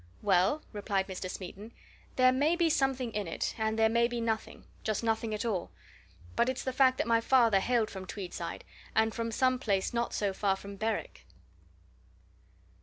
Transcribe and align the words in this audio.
"Well," 0.23 0.63
replied 0.73 1.07
Mr. 1.07 1.29
Smeaton, 1.29 1.73
"there 2.15 2.31
may 2.31 2.55
be 2.55 2.71
something 2.71 3.13
in 3.13 3.27
it, 3.27 3.53
and 3.55 3.77
there 3.77 3.87
may 3.87 4.07
be 4.07 4.19
nothing 4.19 4.65
just 4.83 5.03
nothing 5.03 5.31
at 5.31 5.45
all. 5.45 5.69
But 6.35 6.49
it's 6.49 6.63
the 6.63 6.73
fact 6.73 6.97
that 6.97 7.05
my 7.05 7.21
father 7.21 7.59
hailed 7.59 7.91
from 7.91 8.07
Tweedside 8.07 8.63
and 8.95 9.13
from 9.13 9.31
some 9.31 9.59
place 9.59 9.93
not 9.93 10.11
so 10.11 10.33
far 10.33 10.55
from 10.55 10.75
Berwick." 10.75 11.27